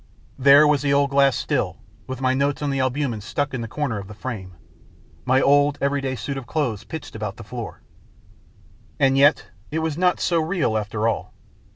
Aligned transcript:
There 0.39 0.67
was 0.67 0.81
the 0.81 0.91
old 0.95 1.11
glass 1.11 1.35
still, 1.37 1.77
with 2.07 2.21
my 2.21 2.33
notes 2.33 2.63
on 2.63 2.71
the 2.71 2.79
albumens 2.79 3.23
stuck 3.23 3.53
in 3.53 3.61
the 3.61 3.67
corner 3.67 3.99
of 3.99 4.07
the 4.07 4.15
frame, 4.15 4.55
my 5.25 5.39
old 5.39 5.77
everyday 5.79 6.15
suit 6.15 6.37
of 6.37 6.47
clothes 6.47 6.83
pitched 6.83 7.15
about 7.15 7.37
the 7.37 7.43
floor. 7.43 7.81
And 8.99 9.15
yet 9.15 9.51
it 9.69 9.77
was 9.77 9.99
not 9.99 10.19
so 10.19 10.41
real 10.41 10.75
after 10.75 11.07
all. 11.07 11.35